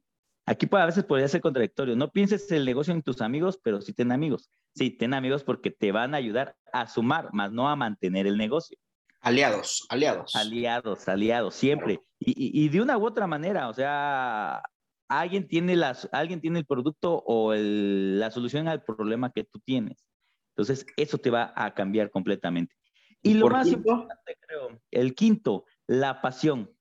Aquí 0.50 0.68
a 0.72 0.86
veces 0.88 1.03
podría 1.03 1.27
ser 1.27 1.41
contradictorio. 1.41 1.96
No 1.96 2.10
pienses 2.10 2.51
el 2.51 2.65
negocio 2.65 2.91
en 2.91 3.03
tus 3.03 3.22
amigos, 3.22 3.60
pero 3.62 3.82
sí 3.82 3.94
ten 3.94 4.12
amigos. 4.12 4.50
Sí, 4.74 4.89
ten 4.89 5.13
amigos 5.13 5.44
porque 5.44 5.70
te 5.70 5.91
van 5.91 6.15
a 6.15 6.18
ayudar 6.18 6.56
a 6.74 6.88
sumar, 6.88 7.29
más 7.34 7.51
no 7.51 7.70
a 7.70 7.75
mantener 7.75 8.25
el 8.25 8.36
negocio. 8.36 8.75
Aliados, 9.22 9.86
aliados. 9.89 10.36
Aliados, 10.36 11.08
aliados, 11.08 11.53
siempre. 11.53 12.01
Y, 12.18 12.68
de 12.68 12.82
una 12.82 12.98
u 12.98 13.06
otra 13.06 13.27
manera, 13.27 13.70
o 13.70 13.74
sea, 13.75 14.63
alguien 15.08 15.48
tiene, 15.48 15.75
las, 15.75 16.10
alguien 16.12 16.41
tiene 16.41 16.58
el 16.58 16.65
producto 16.65 17.22
o 17.27 17.53
la 17.53 18.32
solución 18.32 18.68
al 18.68 18.84
problema 18.84 19.32
que 19.32 19.44
tú 19.44 19.60
tienes. 19.60 20.08
Entonces, 20.56 20.84
eso 20.98 21.20
te 21.20 21.29
va 21.29 21.53
a 21.56 21.75
cambiar 21.75 22.10
completamente. 22.10 22.75
Y 23.22 23.36
lo 23.36 23.50
más 23.50 23.68
importante, 23.68 24.36
creo, 24.39 24.82
el 24.89 25.13
quinto, 25.13 25.65
la 25.86 26.22
pasión. 26.22 26.72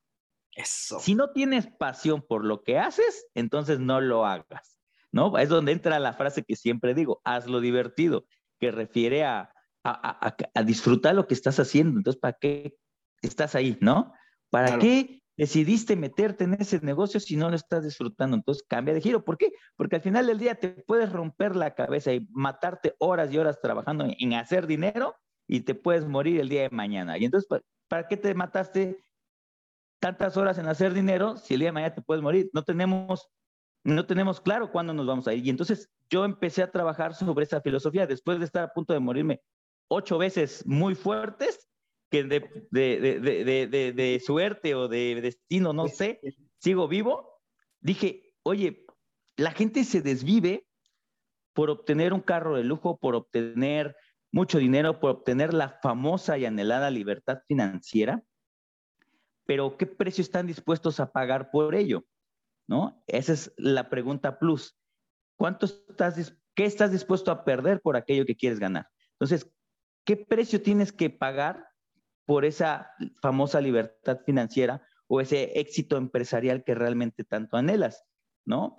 Eso. 0.58 0.98
Si 0.98 1.14
no 1.14 1.30
tienes 1.30 1.68
pasión 1.68 2.20
por 2.20 2.44
lo 2.44 2.64
que 2.64 2.78
haces, 2.78 3.26
entonces 3.34 3.78
no 3.78 4.00
lo 4.00 4.26
hagas, 4.26 4.80
¿no? 5.12 5.38
Es 5.38 5.48
donde 5.48 5.70
entra 5.70 6.00
la 6.00 6.14
frase 6.14 6.42
que 6.42 6.56
siempre 6.56 6.94
digo, 6.94 7.20
hazlo 7.22 7.60
divertido, 7.60 8.26
que 8.58 8.72
refiere 8.72 9.24
a, 9.24 9.54
a, 9.84 10.62
disfrutar 10.64 11.14
lo 11.14 11.28
que 11.28 11.34
estás 11.34 11.60
haciendo. 11.60 11.98
Entonces, 12.00 12.20
¿para 12.20 12.36
qué 12.40 12.76
estás 13.22 13.54
ahí, 13.54 13.78
no? 13.80 14.12
¿Para 14.50 14.80
qué 14.80 15.22
decidiste 15.36 15.94
meterte 15.94 16.42
en 16.42 16.54
ese 16.54 16.80
negocio 16.80 17.20
si 17.20 17.36
no 17.36 17.50
lo 17.50 17.54
estás 17.54 17.84
disfrutando? 17.84 18.36
Entonces, 18.36 18.64
cambia 18.68 18.94
de 18.94 19.00
giro. 19.00 19.24
¿Por 19.24 19.38
qué? 19.38 19.52
Porque 19.76 19.94
al 19.94 20.02
final 20.02 20.26
del 20.26 20.40
día 20.40 20.56
te 20.56 20.70
puedes 20.70 21.12
romper 21.12 21.54
la 21.54 21.76
cabeza 21.76 22.12
y 22.12 22.26
matarte 22.32 22.96
horas 22.98 23.32
y 23.32 23.38
horas 23.38 23.60
trabajando 23.62 24.06
en 24.18 24.34
hacer 24.34 24.66
dinero 24.66 25.14
y 25.46 25.60
te 25.60 25.76
puedes 25.76 26.04
morir 26.04 26.40
el 26.40 26.48
día 26.48 26.62
de 26.62 26.70
mañana. 26.70 27.16
Y 27.16 27.26
entonces, 27.26 27.48
¿para 27.86 28.08
qué 28.08 28.16
te 28.16 28.34
mataste 28.34 28.98
tantas 30.00 30.36
horas 30.36 30.58
en 30.58 30.66
hacer 30.66 30.94
dinero 30.94 31.36
si 31.36 31.54
el 31.54 31.60
día 31.60 31.68
de 31.68 31.72
mañana 31.72 31.94
te 31.94 32.02
puedes 32.02 32.22
morir? 32.22 32.50
No 32.52 32.62
tenemos, 32.62 33.28
no 33.84 34.06
tenemos 34.06 34.40
claro 34.40 34.70
cuándo 34.70 34.92
nos 34.92 35.06
vamos 35.06 35.28
a 35.28 35.34
ir. 35.34 35.46
Y 35.46 35.50
entonces 35.50 35.90
yo 36.10 36.24
empecé 36.24 36.62
a 36.62 36.70
trabajar 36.70 37.14
sobre 37.14 37.44
esa 37.44 37.60
filosofía 37.60 38.06
después 38.06 38.38
de 38.38 38.44
estar 38.44 38.64
a 38.64 38.72
punto 38.72 38.92
de 38.92 39.00
morirme 39.00 39.40
ocho 39.88 40.18
veces 40.18 40.66
muy 40.66 40.94
fuertes, 40.94 41.68
que 42.10 42.24
de, 42.24 42.68
de, 42.70 43.66
de, 43.68 43.92
de 43.92 44.22
suerte 44.24 44.74
o 44.74 44.88
de 44.88 45.20
destino, 45.20 45.72
no 45.72 45.88
sé, 45.88 46.20
sigo 46.58 46.88
vivo. 46.88 47.40
Dije, 47.80 48.34
oye, 48.42 48.86
la 49.36 49.52
gente 49.52 49.84
se 49.84 50.00
desvive 50.00 50.66
por 51.52 51.70
obtener 51.70 52.12
un 52.12 52.20
carro 52.20 52.56
de 52.56 52.64
lujo, 52.64 52.98
por 52.98 53.14
obtener 53.14 53.94
mucho 54.32 54.58
dinero 54.58 55.00
por 55.00 55.10
obtener 55.10 55.54
la 55.54 55.78
famosa 55.82 56.38
y 56.38 56.44
anhelada 56.44 56.90
libertad 56.90 57.38
financiera, 57.46 58.22
pero 59.48 59.78
¿qué 59.78 59.86
precio 59.86 60.20
están 60.20 60.46
dispuestos 60.46 61.00
a 61.00 61.10
pagar 61.10 61.50
por 61.50 61.74
ello? 61.74 62.04
¿No? 62.68 63.02
Esa 63.06 63.32
es 63.32 63.54
la 63.56 63.88
pregunta 63.88 64.38
plus. 64.38 64.78
¿Cuánto 65.38 65.64
estás, 65.64 66.36
qué 66.54 66.66
estás 66.66 66.92
dispuesto 66.92 67.30
a 67.30 67.46
perder 67.46 67.80
por 67.80 67.96
aquello 67.96 68.26
que 68.26 68.36
quieres 68.36 68.58
ganar? 68.58 68.90
Entonces, 69.12 69.50
¿qué 70.04 70.18
precio 70.18 70.60
tienes 70.60 70.92
que 70.92 71.08
pagar 71.08 71.66
por 72.26 72.44
esa 72.44 72.90
famosa 73.22 73.62
libertad 73.62 74.20
financiera 74.26 74.86
o 75.06 75.22
ese 75.22 75.58
éxito 75.58 75.96
empresarial 75.96 76.62
que 76.62 76.74
realmente 76.74 77.24
tanto 77.24 77.56
anhelas? 77.56 78.04
¿No? 78.44 78.76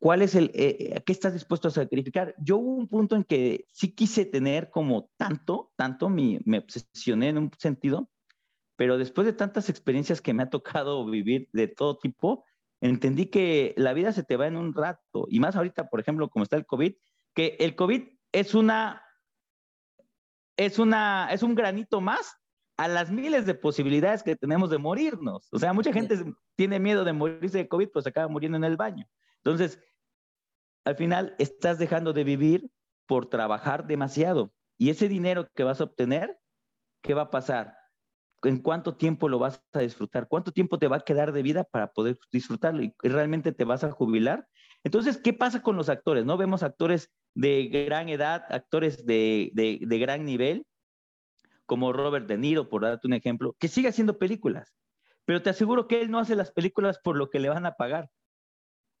¿Cuál 0.00 0.22
es 0.22 0.34
el, 0.34 0.46
eh, 0.54 0.76
eh, 0.96 1.02
qué 1.06 1.12
estás 1.12 1.34
dispuesto 1.34 1.68
a 1.68 1.70
sacrificar? 1.70 2.34
Yo 2.38 2.56
hubo 2.56 2.74
un 2.74 2.88
punto 2.88 3.14
en 3.14 3.22
que 3.22 3.66
sí 3.72 3.94
quise 3.94 4.24
tener 4.24 4.70
como 4.70 5.08
tanto, 5.16 5.72
tanto, 5.76 6.08
me 6.08 6.58
obsesioné 6.58 7.28
en 7.28 7.38
un 7.38 7.50
sentido, 7.56 8.10
pero 8.80 8.96
después 8.96 9.26
de 9.26 9.34
tantas 9.34 9.68
experiencias 9.68 10.22
que 10.22 10.32
me 10.32 10.42
ha 10.42 10.48
tocado 10.48 11.04
vivir 11.04 11.50
de 11.52 11.68
todo 11.68 11.98
tipo, 11.98 12.46
entendí 12.80 13.26
que 13.26 13.74
la 13.76 13.92
vida 13.92 14.10
se 14.10 14.22
te 14.22 14.38
va 14.38 14.46
en 14.46 14.56
un 14.56 14.72
rato, 14.72 15.26
y 15.28 15.38
más 15.38 15.54
ahorita, 15.54 15.90
por 15.90 16.00
ejemplo, 16.00 16.30
como 16.30 16.44
está 16.44 16.56
el 16.56 16.64
COVID, 16.64 16.94
que 17.34 17.58
el 17.60 17.76
COVID 17.76 18.04
es 18.32 18.54
una, 18.54 19.02
es 20.56 20.78
una, 20.78 21.28
es 21.30 21.42
un 21.42 21.54
granito 21.54 22.00
más 22.00 22.38
a 22.78 22.88
las 22.88 23.10
miles 23.10 23.44
de 23.44 23.54
posibilidades 23.54 24.22
que 24.22 24.34
tenemos 24.34 24.70
de 24.70 24.78
morirnos. 24.78 25.46
O 25.52 25.58
sea, 25.58 25.74
mucha 25.74 25.92
gente 25.92 26.16
tiene 26.56 26.80
miedo 26.80 27.04
de 27.04 27.12
morirse 27.12 27.58
de 27.58 27.68
COVID, 27.68 27.90
pues 27.92 28.06
acaba 28.06 28.28
muriendo 28.28 28.56
en 28.56 28.64
el 28.64 28.78
baño. 28.78 29.06
Entonces, 29.44 29.78
al 30.86 30.96
final 30.96 31.36
estás 31.38 31.78
dejando 31.78 32.14
de 32.14 32.24
vivir 32.24 32.70
por 33.04 33.28
trabajar 33.28 33.86
demasiado. 33.86 34.54
Y 34.78 34.88
ese 34.88 35.06
dinero 35.06 35.50
que 35.54 35.64
vas 35.64 35.82
a 35.82 35.84
obtener, 35.84 36.40
¿qué 37.02 37.12
va 37.12 37.24
a 37.24 37.30
pasar? 37.30 37.79
¿En 38.42 38.58
cuánto 38.62 38.96
tiempo 38.96 39.28
lo 39.28 39.38
vas 39.38 39.62
a 39.72 39.80
disfrutar? 39.80 40.28
¿Cuánto 40.28 40.52
tiempo 40.52 40.78
te 40.78 40.88
va 40.88 40.96
a 40.96 41.00
quedar 41.00 41.32
de 41.32 41.42
vida 41.42 41.64
para 41.64 41.92
poder 41.92 42.18
disfrutarlo? 42.32 42.82
¿Y 42.82 42.94
realmente 43.02 43.52
te 43.52 43.64
vas 43.64 43.84
a 43.84 43.90
jubilar? 43.90 44.48
Entonces, 44.82 45.18
¿qué 45.18 45.32
pasa 45.32 45.62
con 45.62 45.76
los 45.76 45.88
actores? 45.88 46.24
¿No 46.24 46.38
vemos 46.38 46.62
actores 46.62 47.10
de 47.34 47.66
gran 47.66 48.08
edad, 48.08 48.44
actores 48.48 49.04
de, 49.04 49.50
de 49.54 49.98
gran 49.98 50.24
nivel, 50.24 50.66
como 51.66 51.92
Robert 51.92 52.26
De 52.26 52.38
Niro, 52.38 52.68
por 52.68 52.82
darte 52.82 53.06
un 53.06 53.12
ejemplo, 53.12 53.54
que 53.58 53.68
sigue 53.68 53.88
haciendo 53.88 54.18
películas? 54.18 54.74
Pero 55.26 55.42
te 55.42 55.50
aseguro 55.50 55.86
que 55.86 56.00
él 56.00 56.10
no 56.10 56.18
hace 56.18 56.34
las 56.34 56.50
películas 56.50 56.98
por 56.98 57.16
lo 57.16 57.28
que 57.28 57.40
le 57.40 57.50
van 57.50 57.66
a 57.66 57.74
pagar. 57.74 58.10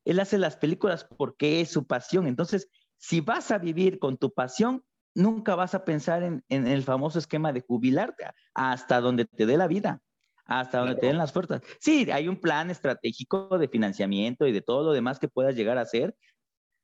Él 0.04 0.20
hace 0.20 0.38
las 0.38 0.56
películas 0.56 1.04
porque 1.16 1.60
es 1.60 1.70
su 1.70 1.86
pasión. 1.86 2.26
Entonces, 2.26 2.68
si 2.98 3.20
vas 3.20 3.50
a 3.50 3.58
vivir 3.58 3.98
con 3.98 4.18
tu 4.18 4.32
pasión, 4.32 4.84
nunca 5.14 5.54
vas 5.54 5.74
a 5.74 5.84
pensar 5.84 6.22
en, 6.22 6.42
el 6.48 6.82
famoso 6.82 7.18
esquema 7.18 7.52
de 7.52 7.62
jubilarte 7.62 8.24
hasta 8.54 9.00
donde 9.00 9.24
te 9.24 9.46
dé 9.46 9.56
la 9.56 9.66
vida, 9.66 10.00
hasta 10.44 10.78
donde 10.78 10.96
te 10.96 11.06
den 11.06 11.18
las 11.18 11.32
fuerzas. 11.32 11.62
Sí, 11.80 12.10
hay 12.10 12.28
un 12.28 12.40
plan 12.40 12.70
estratégico 12.70 13.58
de 13.58 13.68
financiamiento 13.68 14.46
y 14.46 14.52
de 14.52 14.62
todo 14.62 14.84
lo 14.84 14.92
demás 14.92 15.18
que 15.18 15.28
puedas 15.28 15.54
llegar 15.54 15.78
a 15.78 15.82
hacer, 15.82 16.16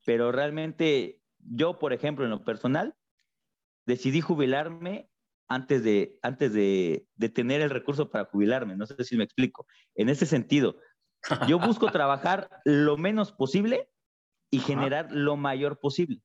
pero 0.04 0.33
realmente 0.33 1.21
yo, 1.38 1.78
por 1.78 1.92
ejemplo, 1.92 2.25
en 2.25 2.30
lo 2.30 2.45
personal, 2.45 2.95
decidí 3.87 4.21
jubilarme 4.21 5.09
antes 5.49 5.85
de, 5.85 6.18
antes 6.23 6.52
de, 6.52 7.06
de 7.14 7.28
tener 7.28 7.61
el 7.61 7.71
recurso 7.71 8.11
para 8.11 8.25
jubilarme. 8.25 8.76
No 8.76 8.87
sé 8.87 9.04
si 9.04 9.16
me 9.16 9.25
explico. 9.25 9.66
En 9.95 10.09
ese 10.09 10.26
sentido, 10.26 10.76
yo 11.49 11.59
busco 11.59 11.90
trabajar 11.92 12.50
lo 12.64 12.97
menos 12.97 13.33
posible 13.33 13.88
y 14.50 14.59
generar 14.61 15.12
lo 15.12 15.37
mayor 15.37 15.78
posible. 15.78 16.21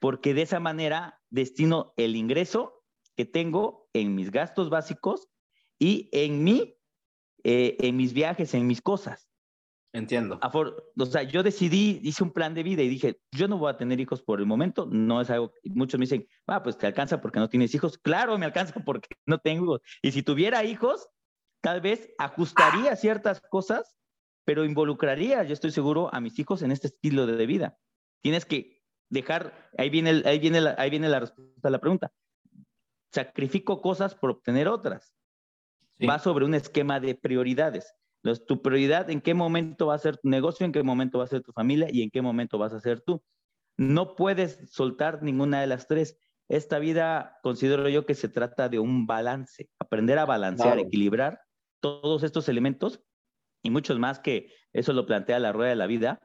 Porque 0.00 0.34
de 0.34 0.42
esa 0.42 0.60
manera 0.60 1.20
destino 1.30 1.92
el 1.96 2.16
ingreso 2.16 2.84
que 3.16 3.24
tengo 3.24 3.88
en 3.92 4.14
mis 4.14 4.30
gastos 4.30 4.70
básicos 4.70 5.28
y 5.78 6.08
en 6.12 6.44
mí, 6.44 6.76
eh, 7.44 7.76
en 7.80 7.96
mis 7.96 8.12
viajes, 8.12 8.54
en 8.54 8.66
mis 8.66 8.80
cosas. 8.80 9.28
Entiendo. 9.92 10.38
o 10.42 11.06
sea, 11.06 11.22
yo 11.22 11.42
decidí, 11.42 12.00
hice 12.02 12.22
un 12.22 12.32
plan 12.32 12.54
de 12.54 12.62
vida 12.62 12.82
y 12.82 12.88
dije, 12.88 13.20
yo 13.32 13.48
no 13.48 13.56
voy 13.56 13.70
a 13.70 13.76
tener 13.76 13.98
hijos 13.98 14.22
por 14.22 14.38
el 14.38 14.46
momento, 14.46 14.86
no 14.86 15.20
es 15.20 15.30
algo, 15.30 15.52
muchos 15.64 15.98
me 15.98 16.04
dicen, 16.04 16.28
ah, 16.46 16.62
pues 16.62 16.76
te 16.76 16.86
alcanza 16.86 17.20
porque 17.20 17.40
no 17.40 17.48
tienes 17.48 17.74
hijos. 17.74 17.96
Claro, 17.98 18.36
me 18.38 18.44
alcanza 18.44 18.80
porque 18.84 19.08
no 19.26 19.38
tengo 19.38 19.64
hijos. 19.64 19.80
Y 20.02 20.12
si 20.12 20.22
tuviera 20.22 20.64
hijos, 20.64 21.08
tal 21.62 21.80
vez 21.80 22.10
ajustaría 22.18 22.94
ciertas 22.96 23.40
cosas, 23.40 23.96
pero 24.44 24.64
involucraría, 24.64 25.42
yo 25.44 25.54
estoy 25.54 25.70
seguro, 25.70 26.14
a 26.14 26.20
mis 26.20 26.38
hijos 26.38 26.62
en 26.62 26.70
este 26.70 26.88
estilo 26.88 27.26
de 27.26 27.46
vida. 27.46 27.78
Tienes 28.22 28.44
que 28.44 28.77
dejar, 29.10 29.70
ahí 29.76 29.90
viene, 29.90 30.22
ahí 30.24 30.38
viene, 30.38 30.60
la, 30.60 30.74
ahí 30.78 30.90
viene 30.90 31.08
la 31.08 31.20
respuesta 31.20 31.68
a 31.68 31.70
la 31.70 31.80
pregunta. 31.80 32.12
Sacrifico 33.12 33.80
cosas 33.80 34.14
por 34.14 34.30
obtener 34.30 34.68
otras. 34.68 35.14
Va 36.08 36.18
sobre 36.18 36.44
un 36.44 36.54
esquema 36.54 37.00
de 37.00 37.14
prioridades 37.14 37.94
tu 38.46 38.62
prioridad, 38.62 39.10
en 39.10 39.20
qué 39.20 39.34
momento 39.34 39.86
va 39.86 39.94
a 39.94 39.98
ser 39.98 40.16
tu 40.16 40.28
negocio, 40.28 40.66
en 40.66 40.72
qué 40.72 40.82
momento 40.82 41.18
va 41.18 41.24
a 41.24 41.28
ser 41.28 41.42
tu 41.42 41.52
familia 41.52 41.88
y 41.90 42.02
en 42.02 42.10
qué 42.10 42.22
momento 42.22 42.58
vas 42.58 42.72
a 42.72 42.80
ser 42.80 43.00
tú. 43.00 43.22
No 43.76 44.16
puedes 44.16 44.70
soltar 44.70 45.22
ninguna 45.22 45.60
de 45.60 45.66
las 45.66 45.86
tres. 45.86 46.18
Esta 46.48 46.78
vida 46.78 47.38
considero 47.42 47.88
yo 47.88 48.06
que 48.06 48.14
se 48.14 48.28
trata 48.28 48.68
de 48.68 48.78
un 48.78 49.06
balance, 49.06 49.68
aprender 49.78 50.18
a 50.18 50.26
balancear, 50.26 50.78
equilibrar 50.78 51.40
todos 51.80 52.22
estos 52.22 52.48
elementos 52.48 53.00
y 53.62 53.70
muchos 53.70 53.98
más 53.98 54.18
que 54.18 54.52
eso 54.72 54.92
lo 54.92 55.06
plantea 55.06 55.38
la 55.38 55.52
rueda 55.52 55.70
de 55.70 55.76
la 55.76 55.86
vida, 55.86 56.20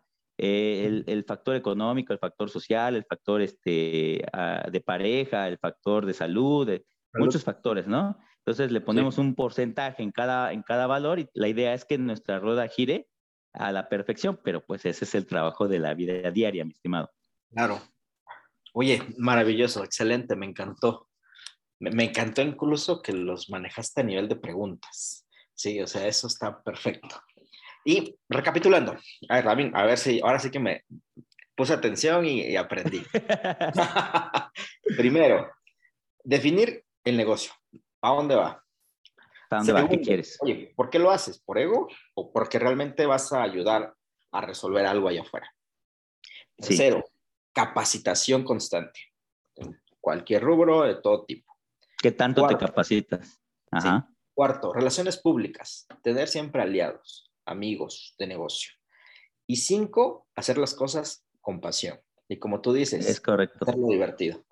eh, 0.46 1.04
el, 1.08 1.24
factor 1.24 1.56
económico, 1.56 2.12
el 2.12 2.20
factor 2.20 2.50
social, 2.50 2.98
el 2.98 3.06
factor 3.06 3.42
este, 3.42 4.22
ah, 4.34 4.68
de 4.70 4.82
pareja, 4.82 5.48
el 5.48 5.58
factor 5.58 6.06
de 6.06 6.14
salud, 6.14 6.70
muchos 7.14 7.46
factores, 7.46 7.88
¿no? 7.88 8.20
Entonces 8.40 8.70
le 8.70 8.82
ponemos 8.82 9.18
un 9.18 9.36
porcentaje 9.36 10.04
en 10.04 10.12
cada, 10.12 10.52
en 10.52 10.62
cada 10.62 10.86
valor 10.86 11.20
y 11.20 11.30
la 11.34 11.48
idea 11.48 11.74
es 11.74 11.86
que 11.86 11.98
nuestra 11.98 12.40
rueda 12.40 12.68
gire 12.68 13.08
a 13.54 13.72
la 13.72 13.88
perfección, 13.88 14.38
pero 14.44 14.66
pues 14.66 14.86
ese 14.86 15.06
es 15.06 15.16
el 15.16 15.26
trabajo 15.26 15.70
de 15.70 15.80
la 15.80 15.94
vida 15.94 16.30
diaria, 16.30 16.66
mi 16.66 16.72
estimado. 16.72 17.10
Claro. 17.50 17.80
Oye, 18.74 19.02
maravilloso, 19.18 19.82
excelente, 19.86 20.36
me 20.36 20.46
encantó. 20.46 21.08
Me, 21.80 22.04
encantó 22.04 22.42
incluso 22.42 23.02
que 23.02 23.14
los 23.14 23.50
manejaste 23.50 24.02
a 24.02 24.04
nivel 24.04 24.28
de 24.28 24.36
preguntas. 24.36 25.26
Sí, 25.54 25.80
o 25.80 25.88
sea, 25.88 26.06
eso 26.06 26.28
está 26.28 26.62
perfecto. 26.62 27.16
Y 27.86 28.16
recapitulando, 28.30 28.98
a 29.30 29.36
ver, 29.36 29.46
Rabin, 29.46 29.76
a 29.76 29.84
ver 29.86 29.98
si 29.98 30.20
ahora 30.22 30.40
sí 30.40 30.50
que 30.50 30.60
me 30.60 30.86
puse 31.56 31.74
atención 31.74 32.26
y, 32.26 32.42
y 32.42 32.56
aprendí. 32.56 33.04
Primero, 34.98 35.52
definir 36.24 36.84
el 37.04 37.18
negocio. 37.18 37.54
¿A 38.02 38.10
dónde 38.10 38.36
va? 38.36 38.64
¿A 39.50 39.58
dónde 39.58 39.74
va? 39.74 39.88
¿Qué 39.88 40.02
quieres? 40.02 40.38
Oye, 40.42 40.74
¿por 40.76 40.90
qué 40.90 41.00
lo 41.00 41.12
haces? 41.12 41.40
¿Por 41.40 41.58
ego 41.58 41.88
o 42.16 42.32
porque 42.32 42.60
realmente 42.60 43.06
vas 43.06 43.32
a 43.34 43.44
ayudar 43.44 43.94
a 44.32 44.42
resolver 44.42 44.86
algo 44.86 45.08
allá 45.08 45.22
afuera? 45.22 45.54
Tercero, 46.58 47.04
capacitación 47.52 48.44
constante. 48.44 49.00
En 49.56 49.80
cualquier 50.00 50.44
rubro, 50.44 50.84
de 50.84 50.96
todo 50.96 51.26
tipo. 51.26 51.54
¿Qué 51.98 52.12
tanto 52.12 52.48
te 52.48 52.58
capacitas? 52.58 53.40
Ajá. 53.72 54.10
Cuarto, 54.34 54.74
relaciones 54.74 55.18
públicas. 55.18 55.88
Tener 56.02 56.28
siempre 56.28 56.62
aliados, 56.62 57.32
amigos 57.46 58.16
de 58.18 58.28
negocio. 58.28 58.72
Y 59.48 59.58
cinco, 59.58 60.28
hacer 60.36 60.58
las 60.58 60.74
cosas 60.74 61.26
con 61.42 61.60
pasión. 61.60 62.00
Y 62.28 62.38
como 62.38 62.62
tú 62.62 62.74
dices, 62.74 63.08
es 63.08 63.20
correcto. 63.20 63.66
Hacerlo 63.66 63.88
divertido 63.88 64.46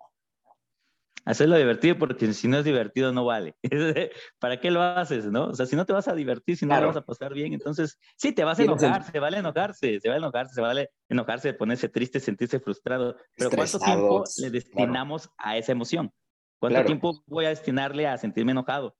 hacerlo 1.26 1.58
divertido 1.58 1.98
porque 1.98 2.34
si 2.34 2.48
no 2.48 2.58
es 2.58 2.66
divertido 2.66 3.12
no 3.12 3.26
vale. 3.26 3.56
¿Para 4.40 4.60
qué 4.60 4.72
lo 4.72 4.82
haces, 4.82 5.26
no? 5.26 5.48
O 5.48 5.54
sea, 5.54 5.66
si 5.66 5.76
no 5.76 5.86
te 5.86 5.94
vas 5.94 6.08
a 6.08 6.16
divertir, 6.16 6.58
si 6.58 6.66
no 6.66 6.78
te 6.78 6.86
vas 6.86 6.98
a 6.98 7.06
pasar 7.06 7.34
bien, 7.34 7.54
entonces 7.54 8.00
sí, 8.16 8.32
te 8.32 8.44
vas 8.44 8.60
a 8.60 8.64
enojar, 8.64 9.04
se 9.04 9.20
vale 9.20 9.38
enojarse, 9.38 10.00
se 10.00 10.10
vale 10.10 10.20
enojarse, 10.20 10.56
se 10.56 10.62
vale 10.62 10.90
enojarse, 11.10 11.54
ponerse 11.54 11.90
triste, 11.90 12.20
sentirse 12.20 12.60
frustrado. 12.60 13.16
Pero 13.38 13.52
¿cuánto 13.52 13.80
tiempo 13.80 14.24
le 14.38 14.50
destinamos 14.50 15.30
a 15.38 15.58
esa 15.58 15.72
emoción? 15.72 16.12
¿Cuánto 16.60 16.84
tiempo 16.86 17.24
voy 17.26 17.46
a 17.46 17.50
destinarle 17.50 18.08
a 18.08 18.18
sentirme 18.18 18.52
enojado? 18.52 18.96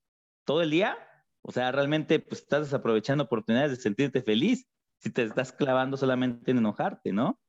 ¿Todo 0.46 0.62
el 0.62 0.72
día? 0.72 0.98
O 1.42 1.52
sea, 1.52 1.72
realmente 1.72 2.20
pues 2.20 2.42
estás 2.42 2.64
desaprovechando 2.64 3.24
oportunidades 3.24 3.72
de 3.72 3.78
sentirte 3.78 4.22
feliz 4.22 4.68
si 5.00 5.10
te 5.10 5.24
estás 5.24 5.52
clavando 5.52 5.98
solamente 5.98 6.52
en 6.52 6.60
enojarte, 6.60 7.12
¿no? 7.12 7.40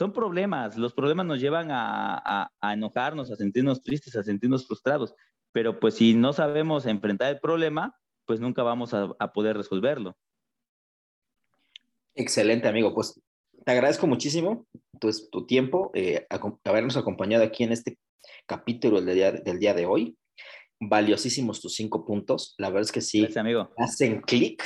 son 0.00 0.14
problemas. 0.14 0.78
Los 0.78 0.94
problemas 0.94 1.26
nos 1.26 1.40
llevan 1.40 1.68
a, 1.70 2.50
enojarnos, 2.62 3.30
a 3.30 3.36
sentirnos 3.36 3.82
tristes, 3.82 4.16
a 4.16 4.22
sentirnos 4.22 4.66
frustrados. 4.66 5.14
Pero 5.52 5.78
pues 5.78 5.94
si 5.96 6.14
no 6.14 6.32
sabemos 6.32 6.86
enfrentar 6.86 7.28
el 7.34 7.38
problema, 7.38 7.94
pues 8.24 8.40
nunca 8.40 8.62
vamos 8.62 8.94
a, 8.94 9.32
poder 9.34 9.58
resolverlo. 9.58 10.16
Excelente, 12.14 12.66
amigo. 12.66 12.94
Pues 12.94 13.20
te 13.62 13.72
agradezco 13.72 14.06
muchísimo 14.06 14.66
tu, 14.98 15.10
tu 15.30 15.44
tiempo, 15.44 15.90
eh, 15.92 16.26
habernos 16.64 16.96
acompañado 16.96 17.44
aquí 17.44 17.64
en 17.64 17.72
este 17.72 17.98
capítulo 18.46 19.02
del 19.02 19.14
día, 19.14 19.32
del 19.32 19.58
día 19.58 19.74
de 19.74 19.84
hoy. 19.84 20.16
Valiosísimos 20.80 21.60
tus 21.60 21.74
cinco 21.74 22.04
puntos. 22.04 22.54
La 22.58 22.68
verdad 22.68 22.82
es 22.82 22.92
que 22.92 23.00
sí. 23.00 23.26
amigo. 23.36 23.70
Hacen 23.76 24.20
clic, 24.22 24.64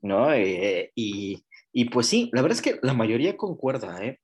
¿no? 0.00 0.32
Eh, 0.32 0.90
y, 0.94 1.44
y, 1.72 1.84
pues 1.86 2.06
sí, 2.06 2.30
la 2.32 2.42
verdad 2.42 2.56
es 2.56 2.62
que 2.62 2.78
la 2.82 2.94
mayoría 2.94 3.36
concuerda, 3.36 4.04
¿eh? 4.04 4.18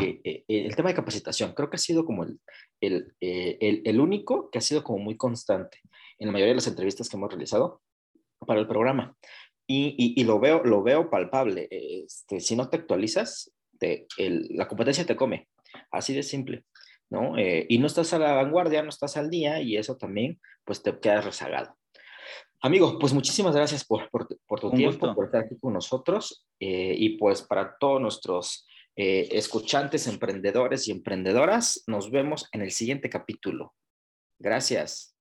Eh, 0.00 0.20
eh, 0.22 0.44
el 0.46 0.76
tema 0.76 0.90
de 0.90 0.94
capacitación, 0.94 1.52
creo 1.54 1.70
que 1.70 1.76
ha 1.76 1.80
sido 1.80 2.04
como 2.04 2.22
el, 2.22 2.38
el, 2.80 3.14
eh, 3.20 3.58
el, 3.60 3.82
el, 3.84 4.00
único 4.00 4.48
que 4.48 4.58
ha 4.58 4.60
sido 4.60 4.84
como 4.84 4.98
muy 4.98 5.16
constante 5.16 5.80
en 6.18 6.28
la 6.28 6.32
mayoría 6.32 6.52
de 6.52 6.56
las 6.56 6.68
entrevistas 6.68 7.08
que 7.08 7.16
hemos 7.16 7.30
realizado 7.30 7.82
para 8.46 8.60
el 8.60 8.68
programa. 8.68 9.16
Y, 9.66 10.14
y, 10.16 10.24
lo, 10.24 10.40
veo, 10.40 10.62
lo 10.64 10.82
veo 10.82 11.10
palpable. 11.10 11.68
Este, 11.70 12.40
si 12.40 12.56
no 12.56 12.70
te 12.70 12.78
actualizas, 12.78 13.52
te, 13.78 14.06
la 14.16 14.66
competencia 14.66 15.04
te 15.04 15.16
come. 15.16 15.48
Así 15.90 16.14
de 16.14 16.22
simple. 16.22 16.64
¿No? 17.10 17.34
y 17.38 17.78
no 17.78 17.86
estás 17.86 18.12
a 18.12 18.18
la 18.18 18.32
vanguardia, 18.32 18.82
no 18.82 18.90
estás 18.90 19.16
al 19.16 19.30
día 19.30 19.60
y 19.60 19.76
eso 19.76 19.96
también, 19.96 20.40
pues 20.64 20.82
te 20.82 20.98
quedas 20.98 21.24
rezagado. 21.24 21.76
Amigo, 22.60 22.98
pues 22.98 23.12
muchísimas 23.14 23.54
gracias 23.54 23.84
por, 23.84 24.10
por, 24.10 24.28
por 24.46 24.60
tu 24.60 24.70
tiempo, 24.72 25.14
por 25.14 25.26
estar 25.26 25.44
aquí 25.44 25.56
con 25.60 25.72
nosotros 25.72 26.46
y 26.58 27.16
pues 27.16 27.42
para 27.42 27.76
todos 27.78 28.00
nuestros 28.00 28.68
eh, 29.00 29.36
escuchantes, 29.38 30.08
emprendedores 30.08 30.88
y 30.88 30.90
emprendedoras. 30.90 31.84
Nos 31.86 32.10
vemos 32.10 32.48
en 32.50 32.62
el 32.62 32.72
siguiente 32.72 33.08
capítulo. 33.08 33.72
Gracias. 34.40 35.16